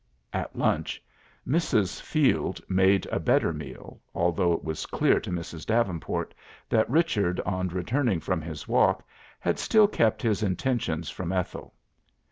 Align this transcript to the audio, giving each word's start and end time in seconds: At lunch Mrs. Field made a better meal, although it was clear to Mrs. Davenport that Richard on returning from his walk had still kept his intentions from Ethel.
At 0.33 0.55
lunch 0.55 0.99
Mrs. 1.47 2.01
Field 2.01 2.59
made 2.67 3.05
a 3.11 3.19
better 3.19 3.53
meal, 3.53 3.99
although 4.15 4.51
it 4.53 4.63
was 4.63 4.87
clear 4.87 5.19
to 5.19 5.29
Mrs. 5.29 5.63
Davenport 5.67 6.33
that 6.69 6.89
Richard 6.89 7.39
on 7.41 7.67
returning 7.67 8.19
from 8.19 8.41
his 8.41 8.67
walk 8.67 9.07
had 9.39 9.59
still 9.59 9.87
kept 9.87 10.23
his 10.23 10.41
intentions 10.41 11.11
from 11.11 11.31
Ethel. 11.31 11.75